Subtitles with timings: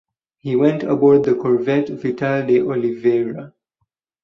[0.39, 3.53] He went aboard the corvette "Vital de Oliveira".